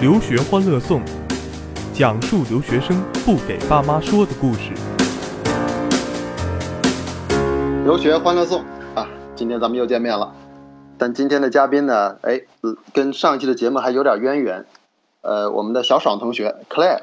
[0.00, 1.02] 留学欢乐颂，
[1.92, 4.70] 讲述留学生不给爸妈说的故事。
[7.82, 8.62] 留学欢乐颂
[8.94, 10.32] 啊，今天咱们又见面了。
[10.96, 12.42] 但今天的嘉宾呢，哎，
[12.92, 14.66] 跟上一期的节目还有点渊源。
[15.22, 17.00] 呃，我们的小爽同学 Claire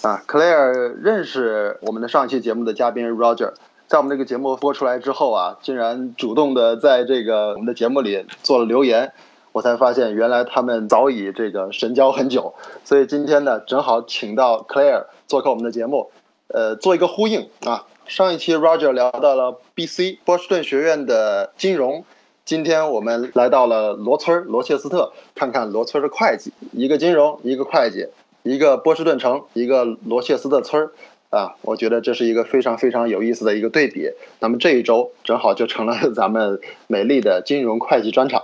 [0.00, 3.52] 啊，Claire 认识我们的上一期节目的嘉宾 Roger，
[3.88, 9.12] 在我们这个节目播出来之后啊，竟然主动的在这个我们的节目里做了留言。
[9.58, 12.54] 我才发现，原来他们早已这个神交很久，
[12.84, 16.12] 所以今天呢，正好请到 Claire 做客我们的节目，
[16.46, 17.84] 呃，做一个呼应啊。
[18.06, 22.04] 上一期 Roger 聊到了 BC 波士顿学院的金融，
[22.44, 28.06] 今天我们来到了罗村罗切斯特，看看罗村的会计，一个金融，一个会计，
[28.44, 30.88] 一个波士顿城，一个罗切斯特村
[31.30, 34.08] 啊，我觉得这是一个非常非常有意思的一个对比。
[34.38, 38.37] 那么这一周正好就成了咱们美丽的金融会计专场。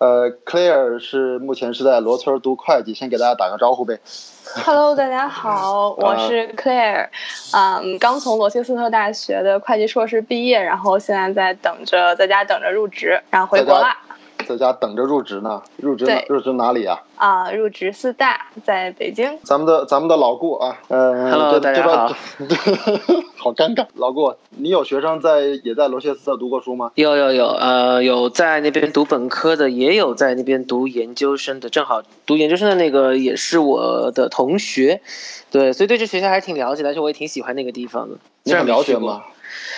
[0.00, 4.00] 呃，Claire 是目前是在罗村读会计，先给大家打个招呼呗。
[4.64, 7.08] Hello，大家好， 我是 Claire，
[7.52, 13.88] 嗯，刚从罗切斯特大学的会计硕士毕业，然后现在在等着，在家等着入职，然后回国了。
[14.46, 17.00] 在家等着入职呢，入职入职哪里啊？
[17.16, 19.38] 啊，入职四大，在北京。
[19.42, 22.08] 咱们的咱们的老顾啊，呃，Hello，大家好。
[23.36, 26.90] 好尴尬，老顾，你有学生在也在罗切斯特读过书吗？
[26.94, 31.70] 有有有，呃，有在那边读本科的，也有在那边读研究生的。
[31.70, 35.00] 正好读研究生的那个也是我的同学，
[35.50, 38.16] 对，所以对这学校还挺了解的，而且我也挺喜欢那个地方的。
[38.42, 39.22] 你很了解吗？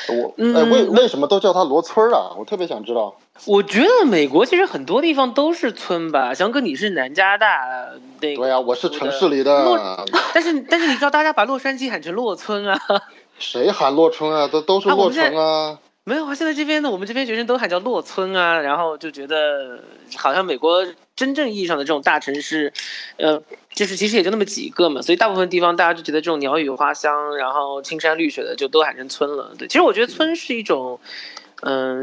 [0.08, 2.34] 我哎，为为什么都叫它罗村啊？
[2.38, 3.14] 我特别想知道。
[3.46, 7.88] 我觉得美国其实很多地方都是村吧，翔哥你是南加大
[8.20, 8.42] 那个？
[8.42, 10.04] 对呀，我是城市里的。
[10.34, 12.78] 但是但是你知道大家把洛杉矶喊成洛村啊？
[13.38, 14.48] 谁喊洛村啊？
[14.48, 15.78] 都都是洛城啊。
[16.04, 19.80] 没有啊，现在这边的，我们这边学生都喊叫洛村啊，然后就觉得
[20.16, 20.84] 好像美国
[21.16, 22.72] 真正意义上的这种大城市，
[23.16, 23.42] 呃，
[23.74, 29.54] 就是其实也就那么几个嘛，所以大部分地方大家就觉得这种鸟语花香，然后青山绿水的就都喊成村了。
[29.58, 30.98] 对，其实我觉得村是一种。
[31.04, 31.41] 嗯，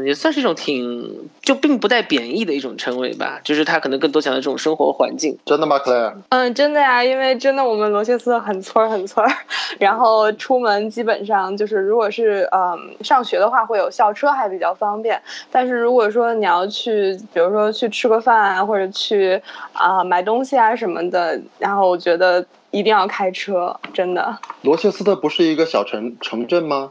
[0.06, 5.36] 也算是一种挺就并不带贬义的一种称谓吧，就是他可能更多讲的这种生活环境。
[5.44, 6.14] 真的吗，Claire？
[6.30, 9.30] 嗯，真的呀，因为真的我们罗切斯特很村儿很村儿，
[9.78, 19.40] 然后出门基本上就是如果是嗯上学的话会有校车还比较方便，但是如果说你要去，比如说去吃个饭啊，或者去
[19.72, 24.38] 啊买东西啊什么的，然后我觉得一定要开车，真的。
[24.62, 26.90] 罗切斯特不是一个小城城镇吗？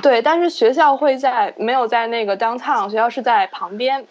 [0.00, 4.04] 对，但是学校会在没有在那个 downtown，学校是在旁边，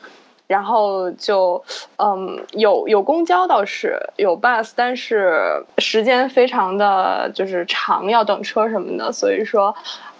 [0.47, 1.63] 然后就
[1.97, 9.75] 嗯有有公交倒是有 bus，但是时间非常的就是长，要等车什么的，所以说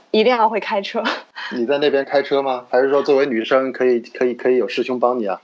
[0.09, 1.03] 一定要会开车。
[1.55, 2.65] 你在那边开车吗？
[2.69, 5.41] 还是说作为女生可以可以可以有师兄帮你啊？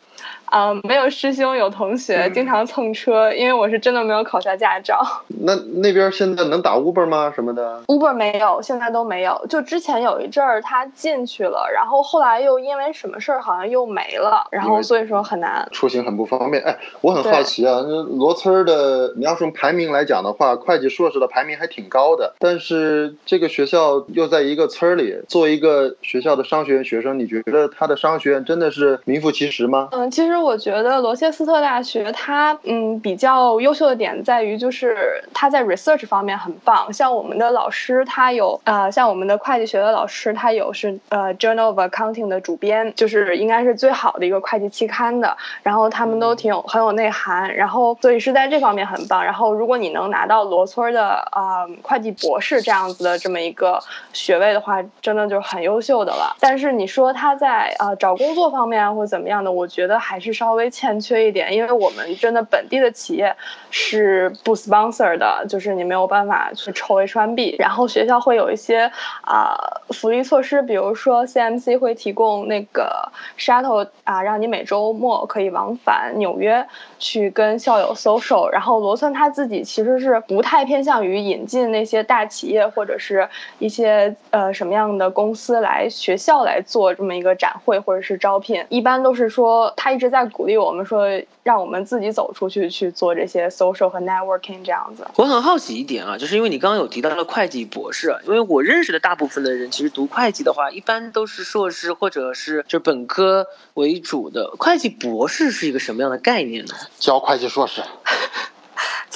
[0.48, 5.02] 啊，没有师兄，有同学经常蹭车，因为我是真的没有考下驾照。
[5.44, 7.32] 那那边现在能打 Uber 吗？
[7.36, 9.46] 什么的？Uber 没有，现在都没有。
[9.50, 16.64] 就之前有一阵儿他进去了，然后后来又因为什么事儿好像又没了，然后所以说很难出行，很不方便。
[16.64, 29.90] 哎，我很好奇啊，那罗村的，你要从排名来讲的话，会计硕士的排名还挺高的，但是这个学校又在一个村儿里，作为一个学校的商学院学生，你觉得他的商学院真的是名副其实吗？
[29.92, 30.37] 嗯，其实。
[30.38, 49.26] 我觉得罗切斯特大学它嗯比较优秀的点在于就是它在 research 方面很棒，像我们的老师他有呃像我们的会计学的老师他有是呃 Journal of Accounting 的主编，就是应该是最好的一个会计期刊的，然后他们都挺有很有内涵，然后所以是在这方面很棒。
[49.26, 53.80] 然后如果你能拿到罗村的啊会计博士这样子的这么一个
[54.14, 56.36] 学位的话，真的就是很优秀的了。
[56.40, 60.27] 但是你说他在呃找工作方面或者怎么样的，我觉得还是。
[60.28, 63.36] 是稍微欠缺一点，因为我们真的本地的企业
[63.72, 67.56] 是不 sponsor 的，就是你没有办法去抽 H1B。
[67.58, 69.56] 然后学校会有一些啊
[69.90, 76.68] 福利措施，比如说 CMC 会提供那个 shuttle 啊，让你每周末可以往返纽约
[77.00, 78.50] 去跟校友 social。
[78.52, 83.28] 然后罗森他自己其实是不太偏向于引进那些大企业或者是
[83.60, 90.17] 一些呃什么样的公司来学校来做这么一个展会或者是招聘，一般都是说他一直在。
[90.24, 91.08] 在鼓励我们说，
[91.44, 95.06] 让我们自己走出去去做这些 social 和 networking 这样子。
[95.16, 104.52] 我很好奇一点啊，就是因为你刚刚有提到了会计博士，因为我认识的大部分的人，其实读会计的话，一般都是硕士或者是就本科为主的。
[104.58, 106.74] 会计博士是一个什么样的概念呢？
[106.98, 107.82] 教会计硕士。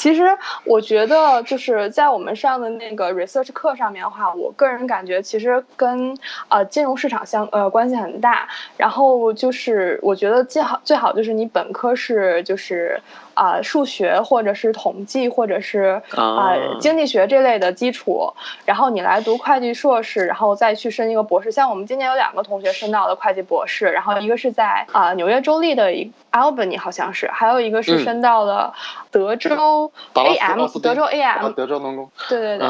[0.01, 6.17] 其实我觉得就是在我们上的那个 research 课上面的话，我个人感觉其实跟
[6.47, 8.47] 呃金融市场相呃关系很大。
[8.77, 12.99] 然后就是我觉得最好最好就是你本科是就是
[13.41, 18.31] 啊数学或者是统计或者是啊经济学这类的基础，
[18.65, 21.51] 然后你来读会计硕士，然后再去申一个博士。
[21.51, 28.75] 像我们今年有两个同学申到了会计博士，然后一个是在啊纽约州立的一 Albany 好像是，还有一个是申到了
[29.09, 32.11] 德州 AM 德州 AM 德州农工。
[32.29, 32.67] 对对对。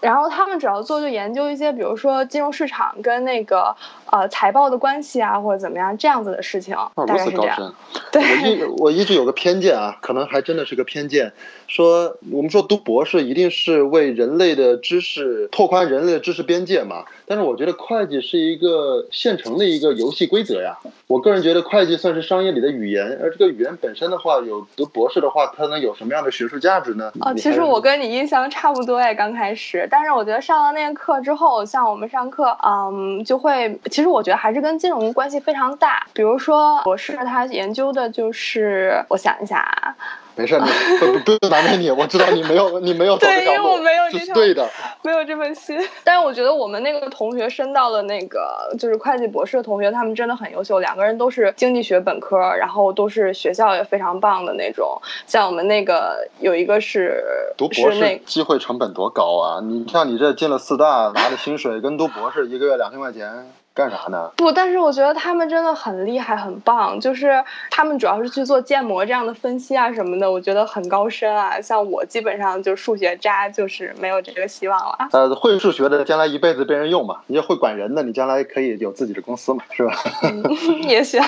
[0.00, 3.76] 然后他们主要做就研究一些，比如说金融市场跟那个
[4.10, 7.74] 呃财报的关系啊，或者怎么样这样子的事情，大概是这样。
[8.10, 11.32] 对，我一我一直有个偏见啊，可能还真的是个偏见，
[11.66, 17.04] 说我们说读博士一定是为人类的知识拓宽人类的知识边界嘛。
[17.26, 20.78] 但是我觉得会计是一个现成的一个游戏规则呀。
[21.06, 27.12] 我个人觉得会计算是商业里的语言，而这个语言本身的话，有读博士的话，它能有什么样的学术价值呢？
[27.20, 29.86] 哦，其实我跟你印象差不多哎，刚开始。
[29.90, 36.06] 但是我觉得上了那个课之后，像我们上课，嗯，就会，其实我觉得还是跟金融关系非常大。
[36.12, 39.94] 比如说博士他研究的就是，我想一下啊。
[40.36, 40.58] 没事，
[41.00, 43.78] 不不不难为你，我知道你没有你没有走这条路，
[44.10, 44.68] 这是对的，
[45.02, 45.78] 没有这份心。
[46.02, 55.00] 但是我觉得我们那个同学升到了那个就是会计博士的同学，他们真的很优秀，两个人都是经济学本科，然后都是学校也非常棒的那种。
[55.26, 57.22] 像我们那个有一个是
[57.56, 59.60] 读博士，机会成本多高啊！
[59.62, 63.52] 你像你这进了四大，拿的薪水跟读博士一个月两千块钱。
[63.80, 64.30] 干啥呢？
[64.36, 67.00] 不，但是我觉得他们真的很厉害，很棒。
[67.00, 71.58] 就是他们主要是去做建模这样的分析啊什么的，我觉得很高深啊。
[71.58, 75.08] 像我基本上就数学渣，就是没有这个希望了。
[75.12, 77.20] 呃，会数学的将来一辈子被人用嘛？
[77.28, 79.64] 你要会管人的，你将来可以有自己的公司嘛？
[79.70, 79.94] 是吧？
[80.86, 81.18] 也许。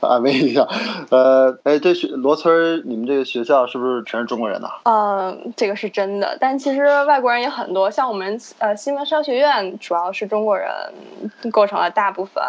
[0.00, 0.64] 安慰一下。
[1.10, 4.68] 呃，哎，这学罗村，你们这个学校是不是全是中国人呢？
[4.84, 6.36] 嗯，这个是真的。
[6.40, 10.68] 但其实外国人也很多，像我们呃新闻商学院主要是中国人。
[11.50, 12.42] 构成了大部分，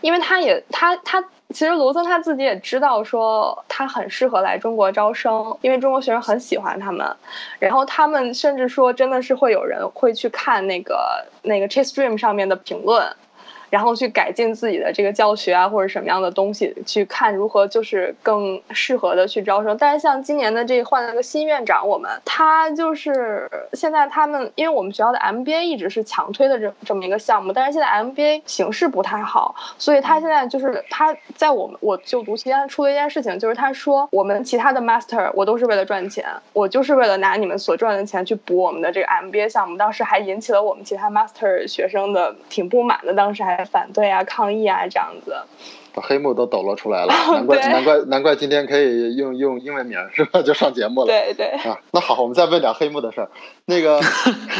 [0.00, 7.16] 因为他也他他其实卢森他自己也知道说他很适合来中国招生，因为中国学生很喜欢他们，
[7.58, 13.14] 然后他们甚至说真的是会有人会去看那个那个 Chase Dream 上面的评论。
[13.72, 19.74] 然后去改进自己的这个教学啊，或者什么样的东西，去看如何就是更适合的去招生。
[19.78, 43.61] 但是像今年的这换了个新院长，我们他就是现在他们，因为我们学校的 MBA 一直是强推的这这么一个项目，但是现在 MBA 形势不太好，所以他现在就是他在我们我就读期间出了一件事情，就是他说我们其他的 Master 我都是为了赚钱，我就是为了拿你们所赚的钱去补我们的这个 MBA 项目，当时还引起了我们其他 Master 学生的挺不满的，当时还。
[43.64, 45.36] 反对啊，抗议啊，这样子，
[45.94, 50.40] 把黑幕都抖了出来了，难怪难怪难怪今天可以用用英文名是吧？
[50.44, 51.06] 就上节目了。
[51.06, 53.30] 对对啊，那好，我们再问点黑幕的事儿。
[53.66, 54.00] 那个，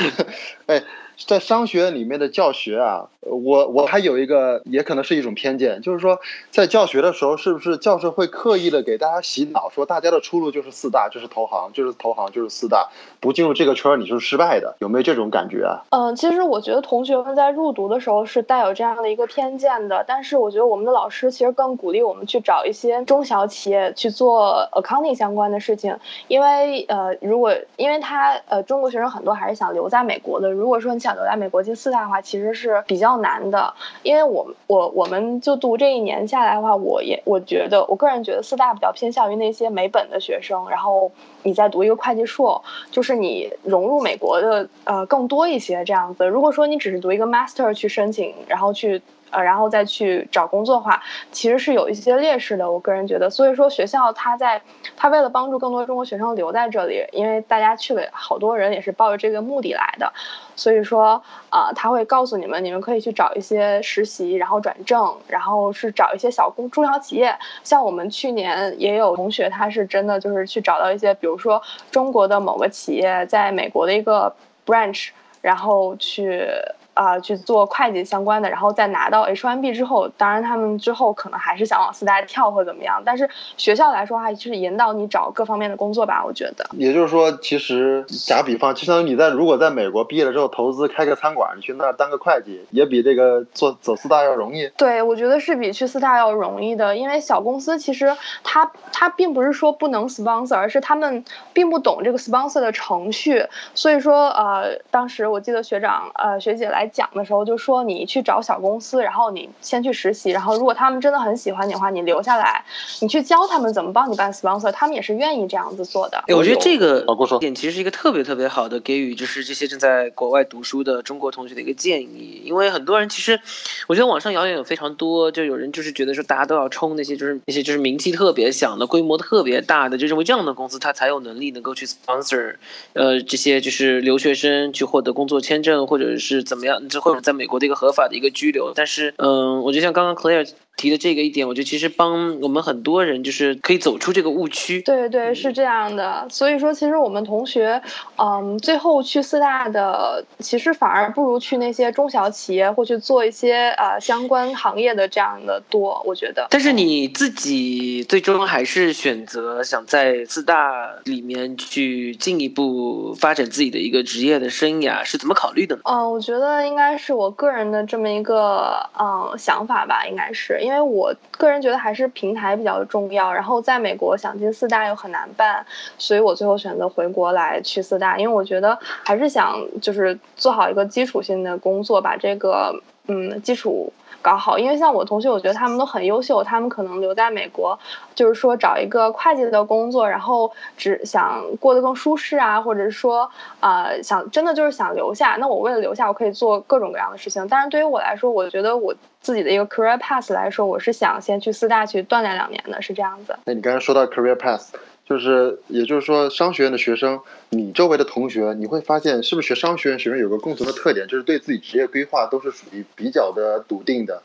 [0.66, 0.82] 哎。
[1.26, 6.18] 在商学院里面的教学啊，我我还有一个，也可能是一种偏见，就是说，
[6.50, 12.88] 在教学的时候，是不是教授会刻意的给大家洗脑，说大家的出路就是四大，就是投行，就是投行，就是四大，
[13.20, 15.84] 不进入这个圈儿你就是失败的，有没有这种感觉啊？
[15.90, 25.96] 嗯，其实我觉得同学们在入读的时候是带有这样的一个偏见的，但是我觉得我们的老师其实更鼓励我们去找一些中小企业去做 accounting 相关的事情，
[26.26, 31.11] 因为呃，如果因为他呃，中国学生很多还是想留在美国的，如果说你想。
[31.14, 41.10] 留在美国进四大的话，其实是比较难的，因为我我我们就读这一年下来的话，我也我觉得我个人觉得四大比较偏向于那些美本的学生，然后
[41.42, 46.26] 你再读一个会计硕，就是你融入美国的呃更多一些这样子。
[46.26, 49.00] 如果说你只是读一个 master 去申请，然后去。
[49.32, 52.70] 呃，然后再去找工作的话，其实是有一些劣势的。
[52.70, 54.62] 我个人觉得，所以说学校他在
[54.96, 60.12] 他为了帮助更多中国学生留在这里，因为大家去了，好多人也是抱着这个目的来的，
[60.54, 67.34] 所以说啊，他会告诉你们，你们可以去找一些实习，然后转正，然后是找一些小工中小企业。
[67.64, 74.34] 像我们去年也有同学，他是真的就是去找到一些，比如说中国的某个企业在美国的一个
[74.66, 75.08] branch，
[75.40, 76.46] 然后去。
[76.94, 86.66] 啊，去做会计相关的，然后再拿到 H1B 之后，当然他们之后可能还是想往四大跳或怎么样，但是学校来说还是引导你找各方面的工作吧，我觉得。
[86.72, 94.68] 也就是说，其实打比方，就相当于你在如果在美国毕业了之后投资开个餐馆，你去那儿当个会计，也比这个做走四大要容易。
[94.76, 106.81] 对，我觉得是比去四大要容易的，因为小公司其实它它并不是说不能 sponsor，而是他们并不懂这个 sponsor 的程序，所以说呃，当时我记得学长呃学姐来。
[106.82, 112.64] 来讲的时候，就说你去找小公司，然后你先去实习，然后如果他们真的很喜欢你的话，你留下来，
[113.00, 116.18] 你去教他们怎么帮你办 sponsor，他们也是愿意这样子做的。
[116.26, 123.38] 哎，我觉得这个老郭说点其实是一个特别特别好的给予，就是这些正在国外读书的中国同学的一个建议，因为很多人其实，
[123.86, 132.56] 我觉得网上谣言有非常多，就有人就是觉得说大家都要冲那些就是那些就是名气特别响的、规模特别大的，就认为这样的公司他才有能力能够去 sponsor，
[132.94, 138.72] 呃，这些就是留学生去获得工作签证或者是怎么样，这或者在美国的一个合法的一个拘留。
[138.74, 144.82] 但是，嗯，我就像刚刚 Claire 提的这个一点，我觉得其实帮我们很多人就是可以走出这个误区。
[144.82, 146.26] 对对，是这样的。
[146.30, 147.80] 所以说，其实我们同学，
[148.16, 156.02] 嗯，最后去四大的，其实反而不如去那些中小企业或去做一些呃相关行业的这样的多。
[156.04, 156.48] 我觉得。
[156.50, 160.72] 但是你自己最终还是选择想在四大
[161.04, 165.82] 里面去进一步发展自己的一个职业的生涯，是怎么考虑的呢？
[165.84, 170.60] 嗯，我觉得应该是我个人的这么一个嗯想法吧，应该是。
[170.62, 175.66] 因为我个人觉得还是平台比较重要，然后在美国想进四大又很难办，
[175.98, 182.72] 所以我最后选择回国来去四大，因为我觉得还是想就是做好一个基础性的工作，把这个
[183.08, 183.92] 嗯基础
[184.22, 184.58] 搞好。
[184.58, 187.78] 因为像我同学，我觉得他们都很优秀，他们可能留在美国，
[188.14, 195.36] 就是说找一个会计的工作，然后只想过得更舒适啊，或者是说啊想真的就是想留下。
[195.38, 197.46] 那我为了留下，我可以做各种各样的事情。
[197.48, 198.94] 但是对于我来说，我觉得我。
[199.22, 203.36] 自己的一个 career path 来说，我是想先去四大去锻炼两年的，是这样子。
[203.44, 204.70] 那你刚才说到 career path，
[205.04, 214.22] 就是也就是说商学院的学生，你周围的同学，你会发现是不是学商学院学生有个共同的特点，就是对自己职业规划都是属于比较的笃定的。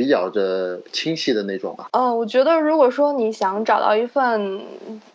[0.00, 1.88] 比较的清晰的那种吧。
[1.90, 4.58] 嗯，我觉得如果说你想找到一份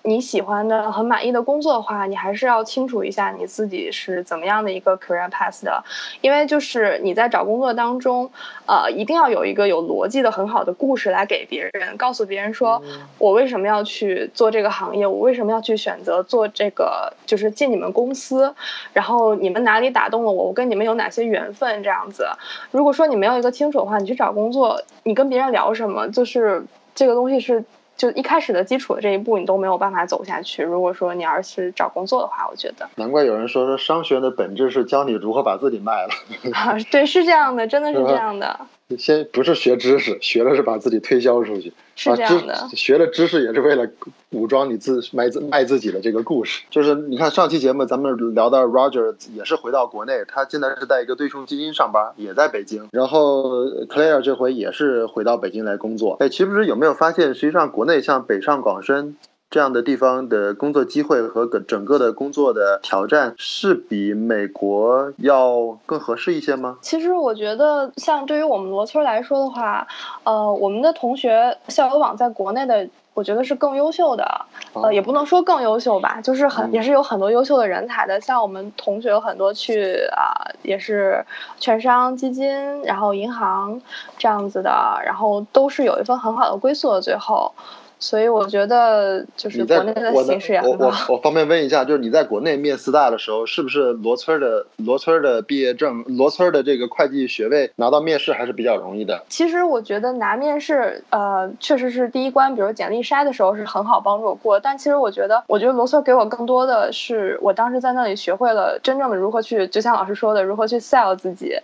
[0.03, 5.83] 你喜欢的、很满意的工作的话，你还是要清楚一下你自己是怎么样的一个 career path 的。
[6.21, 8.29] 因为就是你在找工作当中，
[8.67, 12.79] 呃，一定要有一个有逻辑的很好的故事来给别人，告诉别人说
[13.17, 18.53] 我为什么要去做这个行业，我为什么要去选择做这个，就是进你们公司，
[18.93, 22.27] 然后你们哪里打动了我，我跟你们有哪些缘分这样子。
[22.69, 24.74] 如果说你没有一个清楚的话，你去找工作。
[25.03, 27.63] 你跟别人聊什么，就是这个东西是
[27.97, 30.63] 就一开始的基础的这一步，你都没有办法走下去。
[30.63, 36.09] 如果说你要是找工作的话，我觉得难怪有人说说商学院的本质是教你如何把自己卖了。
[36.53, 38.59] 啊，对，是这样的，真的是这样的。
[38.97, 41.73] 先不是学知识，学了是把自己推销出去。
[41.95, 43.87] 是这样的，学了知识也是为了
[44.29, 46.63] 武装你自卖自卖自己的这个故事。
[46.69, 52.87] 就是你看上期节目咱们聊到 Roger 也是回到国内，他现在是在一个对冲基金上班，也在北京。
[52.91, 56.17] 然后 Claire 这回也是回到北京来工作。
[56.19, 59.15] 哎，其实有没有发现，实际上国内像北上广深。
[59.55, 66.77] 这样的地方的工作机会和整整个的工作的挑战是比美国要更合适一些吗？
[66.81, 69.87] 其实我觉得，像对于我们罗村来说的话，
[70.25, 74.45] 呃，我们的同学校友网在国内的，我觉得是更优秀的。
[74.73, 78.19] 呃，也不能说更优秀吧，就是很也是有很多优秀的人才的。
[78.19, 81.25] 像我们同学有很多去啊，也是
[81.61, 83.81] 券商、基金，然后银行
[84.17, 86.99] 这样子的，然后都是有一份很好的归宿的。
[86.99, 87.53] 最后。
[87.99, 90.85] 所以我觉得就是国内的形势也很好。
[90.85, 99.23] 我我我方便问一下，就是你在国内面四大的时候，是不是罗村的罗村的毕业证、罗村的这个会计学位拿到面试还是比较容易的？
[99.29, 104.59] 其实我觉得拿面试，呃，确实是第一关，比如简历筛的时候是很好帮助我过。
[104.59, 111.55] 但其实我觉得，我觉得罗村给我更多的是，我当时在那里学会了真正的如何去，就像老师说的，如何去 sell 自己。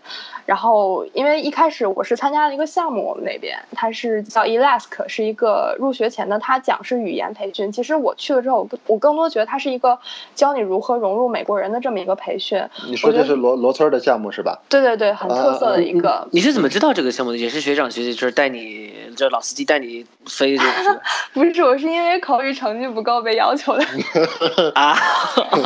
[0.46, 6.21] 然后因为一开始我是参加了一个项目，我们那边它是叫 Elask，是一个入学前。
[6.28, 10.00] 那他讲是语言培训，其实我去了之后，我我更多觉得它是一个
[10.36, 12.62] 教你如何融入美国人的这么一个培训。
[12.88, 14.60] 你说这是罗罗村的项目是吧？
[14.70, 16.28] 对对对，很特色的一个。
[16.32, 17.38] 你是怎么知道这个项目的？
[17.38, 20.64] 也是学长学姐就是带你，这老司机带你飞是
[21.34, 23.86] 不是，我是因为口语成绩不够被要求的。
[24.76, 24.96] 啊，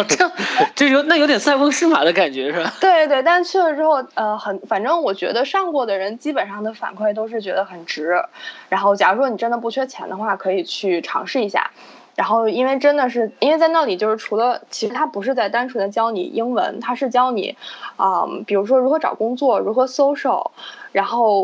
[0.08, 0.32] 这样
[0.76, 2.72] 就有那有点塞翁失马的感觉是吧？
[2.80, 8.24] 对对，但去了之后，呃，很反正我觉得上过的人基本上的反馈都是觉得很值。
[8.70, 11.72] 然后，假如说你真的不缺钱的话，可以去尝试一下。
[12.16, 17.58] 然后，因为真的是，因为在那里就是除了，其实他不是在单纯的教你英文，他是教你，
[17.98, 20.52] 啊，比如说如何找工作，如何 social。
[20.94, 21.44] 然后，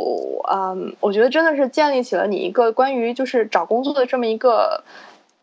[0.50, 4.81] 嗯，我觉得真的是建立起了你一个关于就是找工作的这么一个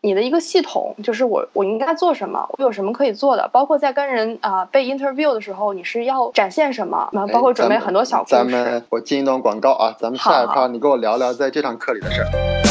[0.01, 8.35] 你的一个系统，就是我我应该做什么，我有什么可以做的，包括在跟人啊被 interview 的时候，你是要展现什么，包括准备很多小故事。
[8.35, 12.68] 咱们我进一段广告啊，咱们下一趴你跟我聊聊在这堂课里的事儿。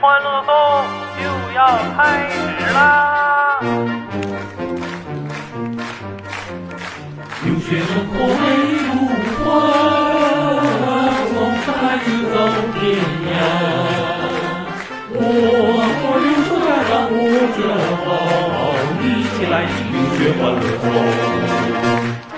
[0.00, 0.52] 欢乐颂
[1.18, 1.24] 就
[1.54, 1.58] 要
[1.96, 1.98] 开
[2.30, 2.38] 始
[2.72, 3.58] 啦！
[7.44, 8.42] 留学生活美
[8.86, 8.88] 如
[9.42, 9.46] 画，
[11.26, 11.34] 送
[11.74, 12.34] 孩子走
[12.74, 12.78] 天
[13.26, 13.28] 涯。
[15.10, 15.16] 我
[15.98, 17.20] 和留守家长我
[17.56, 17.60] 骄
[18.06, 18.08] 傲，
[19.02, 20.86] 一起来听留学欢乐颂。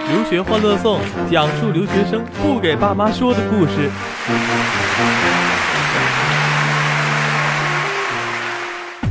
[0.08, 0.88] 留学欢乐颂
[1.30, 3.90] 讲述留学生不给爸妈说的故事。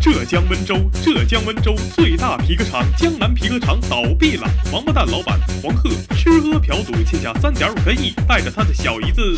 [0.02, 4.48] 浙江温州，浙江温州最大皮革厂江南皮革厂倒闭了。
[4.72, 9.38] 王八蛋老板黄鹤吃喝嫖赌欠下三点五个亿，带着他的小姨子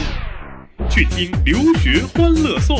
[0.87, 2.77] 去听留学欢乐颂。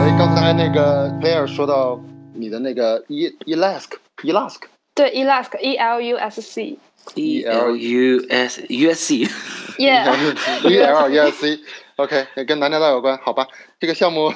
[0.00, 2.00] 哎，刚才那个 Claire 说到
[2.32, 4.58] 你的那个 E Elask Elask
[4.94, 6.78] 对，Elask E L U S C。
[7.14, 11.60] E L U S U S C，Yeah，E L E S
[11.96, 13.48] OK，跟南加大有关，好吧？
[13.80, 14.30] 这个项目，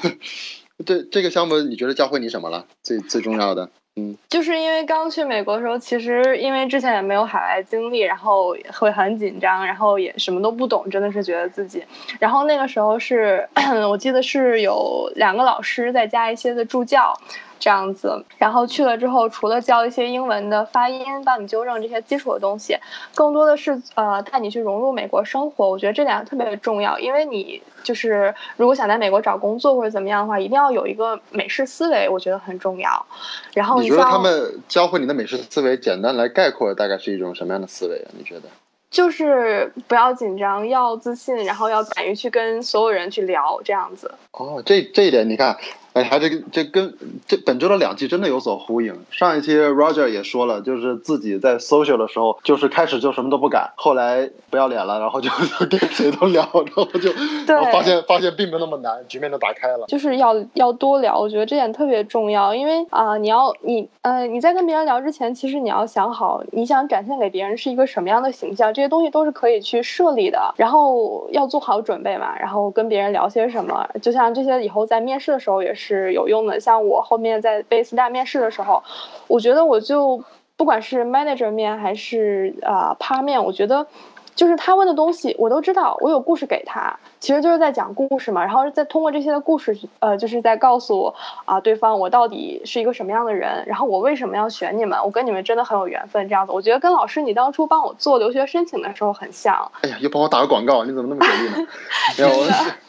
[0.87, 2.65] 这这个项目你觉得教会你什么了？
[2.83, 11.85] 最最重要的，嗯，就是因为刚去美国的时候，其实因为之前也没有海外经历，然后会很紧张，然后也什么都不懂，真的是觉得自己。
[12.19, 13.47] 然后那个时候是
[13.91, 17.21] 我记得是有两个老师再加一些的助教。
[17.61, 22.77] 这样子，然后去了之后，除了教一些英文的发音，帮你纠正这些基础的东西，
[23.15, 25.69] 更多的是呃带你去融入美国生活。
[25.69, 33.07] 我觉得这点特别重要，因为你就是如果想在美国找工作或者怎么样的话，一定要有一个美式思维，我觉得很重要。
[33.55, 38.09] 然后你觉得像他们教会你的美式思维，简单来概括，大概是一种什么样的思维啊？
[38.17, 38.49] 你觉得？
[38.91, 44.13] 就是不要紧张，要自信，然后要敢于去跟所有人去聊，这样子。
[44.33, 45.57] 哦，这这一点你看，
[45.93, 46.95] 哎，还这个这跟
[47.27, 48.95] 这本周的两期真的有所呼应。
[49.11, 55.31] 上一期 Roger 也说了，就是自己在 social 的时候，就是开始就什么都不敢，后来不要脸了，然后就
[55.67, 57.11] 跟谁都聊，然后就
[57.47, 59.87] 然后发现发现并没有那么难，局面就打开了。
[59.89, 76.61] 就是要要多聊，我觉得这点特别重要，因为啊、呃你要你呃你在跟别人聊之前，其实你要想好你想展现给别人是一个什么样的形象，这些东西都是可以去设立的，然后要做好准备嘛，然后跟别人聊些什么，就像这些以后在面试的时候也是是有用的。
[76.61, 78.85] 像我后面在北师大面试的时候，
[79.27, 80.23] 我觉得我就
[80.57, 83.89] 不管是 manager 面还是啊、呃、趴面，我觉得。
[84.35, 88.43] 就是他问的东西我都知道，我有故事给他，其实就是在讲故事嘛。
[88.43, 96.29] 然后再通过这些的故事，呃，就是在告诉啊、对方我到底是一个什么样的人，然后我为什么要选你们，我跟你们真的很有缘分。
[96.29, 99.71] 这样子，我觉得跟老师你当初帮我做留学申请的时候很像。
[99.83, 101.69] 哎呀，又帮我打个广告，你怎么那么给力呢？
[102.17, 102.47] 没有，我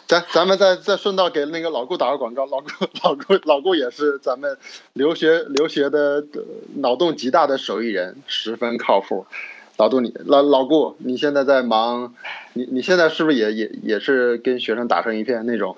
[0.07, 2.67] 咱咱们再再顺道给那个老顾打个广告，老顾
[3.03, 4.57] 老顾老顾也是咱们
[4.93, 6.41] 留学留学的呃
[6.75, 9.25] 脑洞极大的手艺人，十分靠谱。
[9.81, 12.13] 老杜你老老顾，你现在在忙，
[12.53, 15.75] 你你现在是不是也也也是跟学生打成一片那种？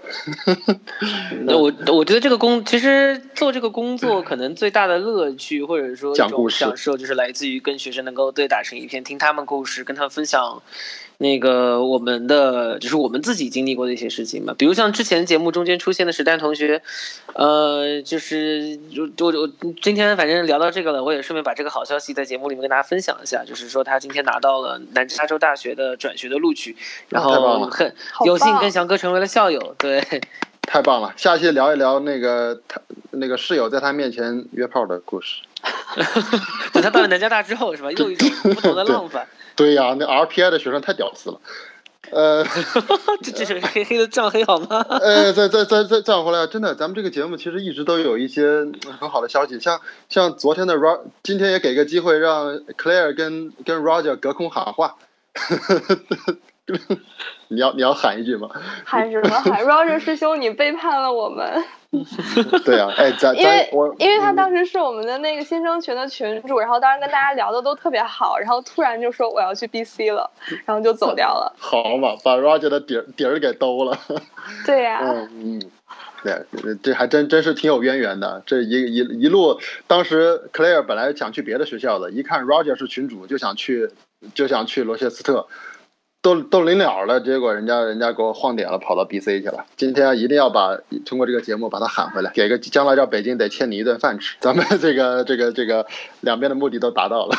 [1.48, 10.62] 那我我觉得这个工其实做这个工作可能最大的乐趣或者说一种讲故事享受，就是来自于跟学生能够对打成一片，听他们故事，跟他们分享
[11.18, 14.54] 那个我们的就是我们自己经历过的一些事情嘛。
[14.58, 16.82] 比如像之前节目中间出现的史丹同学，
[17.34, 18.80] 呃，就是
[19.20, 26.76] 我我我今天反正聊到这个了，我也顺便把这个好消息在节目里面跟大家分享一下，就是说他今天拿到了南加州大学的转学的录取，
[27.10, 27.94] 然后很
[28.26, 30.22] 有幸跟翔哥成为了校友，对。
[30.68, 31.14] 太棒了！
[31.18, 35.44] 下期聊一聊那个他那个室友在他面前约炮的故事。
[36.74, 37.92] 等他到了南加大之后，是吧？
[37.92, 39.28] 又一种不同的浪漫。
[39.56, 41.40] 对 呀、那 RPI 的学生太屌丝了。
[42.12, 42.46] 呃
[43.24, 44.86] 这这是黑黑的这样黑好吗？
[44.90, 48.66] 呃，再再再再这样回来，真的，咱们这个节目其实一直都有一些
[49.00, 54.96] 很好的消息，像像昨天的 Ro，今天也给个机会让 Claire 跟跟 Roger 隔空喊话。
[57.50, 58.50] 你要你要喊一句吗？
[58.86, 61.64] 喊什么喊？Roger 师兄，你背叛了我们。
[62.66, 70.32] 对啊、哎，咱因为咱我因为他嗯当时是我们的那个新生群的群主，然后当时跟大家聊的都特别好，然后突然就说我要去 BC 了，
[70.66, 71.54] 然后就走掉了。
[71.60, 74.00] 好嘛，把 Roger 的底儿底儿给兜了。
[74.66, 75.62] 对呀、嗯嗯，
[76.24, 78.42] 对，这还真真是挺有渊源的。
[78.48, 83.92] 这一一一路，当时 Claire 本来想去别的学校的，一看 Roger 是群主，就想去
[84.34, 85.46] 就想去罗切斯特，
[86.24, 89.66] 都都临了了，结果人家人家给我晃点了，跑到 BC 去了。
[89.76, 94.38] 今天一定要把通过这个节目把他喊回来，给个将来到北京得欠你一顿饭吃。
[94.40, 95.86] 咱们这个这个这个
[96.22, 97.36] 两边的目的都达到了。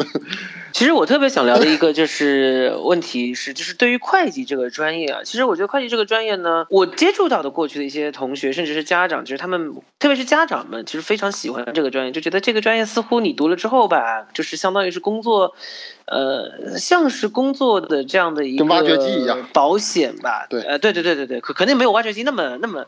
[0.78, 15.56] 其实我特别想聊的一个就是问题是，就是对于会计这个专业啊，其实我觉得会计这个专业呢，我接触到的过去的一些同学，甚至是家长，其实他们，特别是家长们，其实非常喜欢这个专业，就觉得这个专业似乎你读了之后吧，就是相当于是工作，
[16.06, 22.86] 呃，像是工作的这样的一个跟挖掘机一样保险吧，对呃，对对对对对，可肯定没有挖掘机那么那么。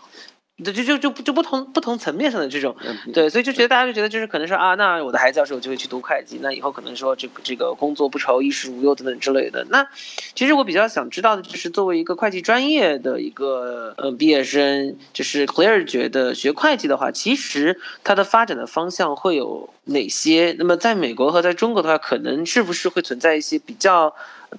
[0.64, 9.66] 就就就就就不同不同层面上的这种，嗯对，所以就觉得大家就觉得就是可能说啊，那我的孩子要是有机会去读会计，那以后可能说这个这个工作不愁，衣食无忧等等之类的。
[9.70, 9.86] 那
[10.34, 20.54] 其实我比较想知道的就是，作为一个会计专业的一个呃毕业生，就是 Claire 觉得学会计的话，其实它的发展的方向会有哪些？
[20.58, 24.14] 那么在美国和在中国的话，可能是不是会存在一些比较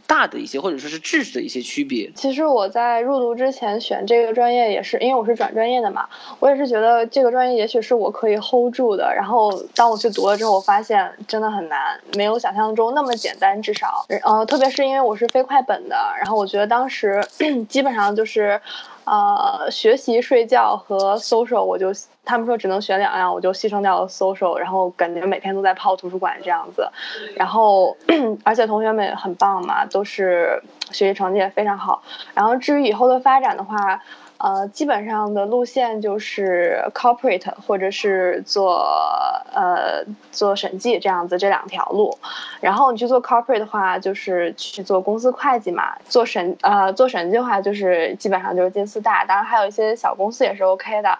[0.07, 2.11] 大的一些，或者说是质的一些区别？
[2.15, 6.07] 其实我在入读之前选这个专业也是因为我是转专业的嘛，
[6.39, 9.13] 我也是觉得这个专业也许是我可以 hold 住的。
[9.15, 13.51] 然后当我去读了之后，我发现真的很难，没有想象中那么简单。
[13.61, 17.23] 至少，呃，特别是因为我是非快本的，然后我觉得当时
[17.69, 18.59] 基本上就是，
[19.03, 26.89] 呃，学习、睡觉和 social，我就他们说只能选两样，我就牺牲掉了 social，然后感觉每天都在泡图书馆这样子。
[27.35, 27.97] 然后，
[28.45, 32.03] 而且同学们也很棒嘛，都是学习成绩也非常好。
[32.33, 34.01] 然后至于以后的发展的话，
[34.43, 38.83] 呃，基本上的路线就是 corporate 或者是做
[39.53, 42.17] 呃做审计这样子这两条路。
[42.59, 51.19] 然后你去做 corporate 的话，就是去做公司会计嘛；做审呃做审计的话，就是基本上就是进四大，当然还有一些小公司也是 OK 的。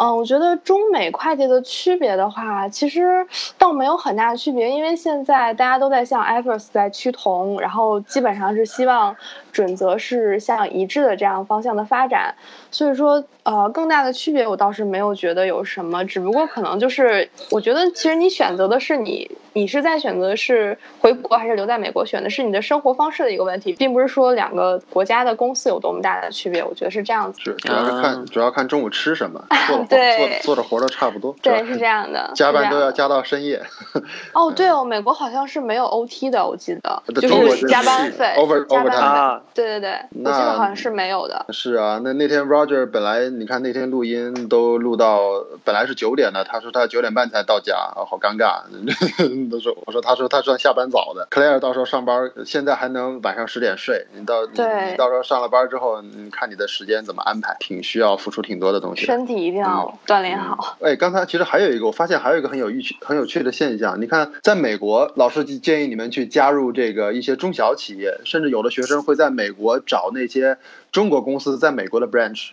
[0.00, 3.26] 嗯，我觉得中美会计的区别的话，其实
[3.58, 9.16] 倒没有很大的区别，因为现在大家都在向 IFRS 在趋同，然后基本上是希望
[9.58, 12.36] 准则是向一致的这样方向的发展，
[12.70, 27.40] 所以说呃更大的区别我倒是没有觉得有什么，只不过可能就是我觉得其实你选择的是你你是在选择是回国还是留在美国，选的是你的生活方式的一个问题，并不是说两个国家的公司有多么大的区别，我觉得是这样子。
[27.40, 29.98] 是主要是看、啊主要看中午吃什么， 做做
[30.42, 31.34] 做的活儿都差不多。
[31.42, 32.30] 对，是这样的。
[32.36, 33.60] 加班都要加到深夜。
[34.34, 39.90] 哦，对哦，美国好像是没有 OT 的，我记得，就是加班费 over- 加班 overtime 费啊对对对，
[40.24, 41.46] 我记那得好像是没有的。
[41.50, 48.62] 是啊，那那天 Roger 本来你看那天录音都录到本来是九点的，他说他九点半才到家，啊好尴尬。
[49.50, 59.12] 都说我说他说他算下班早的，Claire 到时候上班现在还能晚上十点睡，你到你对你到时候上了班之后，你看你的时间怎么安排，挺需要付出挺多的东西的。
[59.12, 60.76] 身体一定要锻炼好。
[60.80, 64.00] 哎，刚才其实还有一个，我发现还有一个很有趣、很有趣的现象。
[64.00, 70.58] 你看，在美国，老师建议你们去加入这个一些中小企业，甚至有的学生会在美国找那些
[70.92, 72.50] 中国公司在美国的 branch，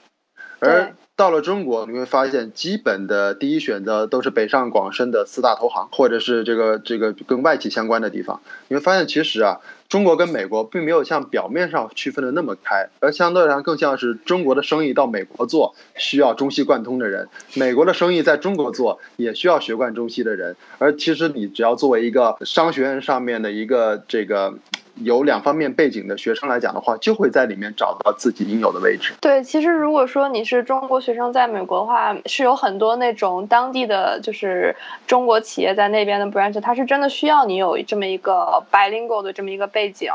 [0.59, 8.41] 而到了中国，你会发现基本的第一选择都是北上广深的四大投行，或者是这个这个跟外企相关的地方。
[8.67, 20.57] 你会发现，其实啊，中国跟美国并没有像表面上区分的那么开，而相对来讲更像是中国的生意到美国做需要中西贯通的人，美国的生意在中国做也需要学贯中西的人。
[20.79, 24.55] 而其实你只要作为一个商学院上面的一个这个
[24.95, 29.13] 有两方面背景的学生来讲的话，就会在里面找到自己应有的位置。
[29.21, 40.09] 对，其实如果说你是中国学生在美国的话，是有很多那种当地的就是中国企业在那边的 branch，它是真的需要你有这么一个 bilingual 的这么一个背景，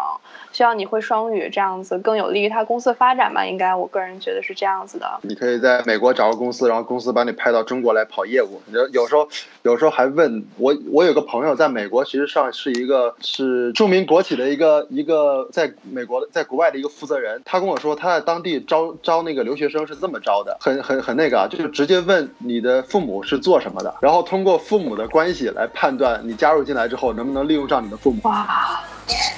[0.53, 3.45] 需要你会双语，这样子更有利于他公司发展吧。
[3.45, 5.07] 应该我个人觉得是这样子的。
[5.23, 8.61] 你可以在美国找个公司，然后公司把你派到中国来跑业务。
[8.73, 9.29] 有有时候，
[9.63, 17.41] 有时候还问我，我有个朋友在美国，其实上是一个是著名国企的一个一个在美国的在国外的一个负责人。
[17.45, 28.21] 他跟我说，他在当地招招那个留学生是这么招的，很很很那个啊，就是直接问你的父母是做什么的，然后通过父母的关系来判断你加入进来之后能不能利用上你的父母。
[28.25, 28.81] 哇，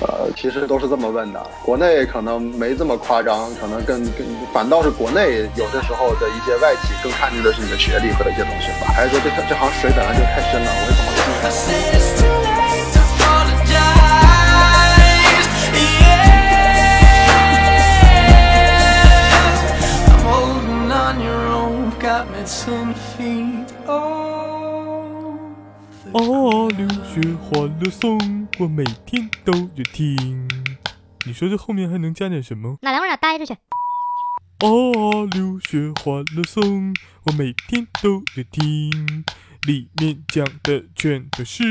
[0.01, 1.40] 呃，其实都是这么问的。
[1.64, 8.92] 国内可能没这么夸张，可能更更反倒是国内有的时候的一些外企更看重的是你的学历和一些东西吧。
[8.95, 11.03] 还是说这这行水本来就太深了，我也不
[11.42, 11.51] 好
[12.27, 12.32] 说。
[22.42, 22.48] 啊，
[26.76, 30.48] 留学欢乐颂，我每天都有听。
[31.24, 32.78] 你说这后面还能加点什么？
[32.83, 33.52] 哪两位俩待着去？
[33.52, 34.66] 啊，
[35.31, 36.92] 留学欢乐颂，
[37.26, 39.24] 我每天都有听。
[39.64, 41.62] 里面讲的全都是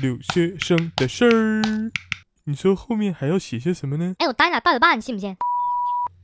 [0.00, 1.90] 留学生的事儿。
[2.44, 4.14] 你说后面还要写些什么呢？
[4.20, 5.36] 哎，我待俩八九八，你信不信？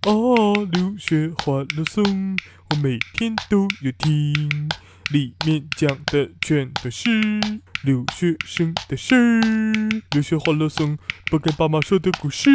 [0.05, 2.37] 哦，留学欢乐颂，
[2.71, 4.69] 我每天都有听，
[5.13, 7.09] 里面讲的全都是
[7.85, 10.03] 留学生的事儿。
[10.11, 12.51] 留学欢乐颂，不跟爸妈说的故事。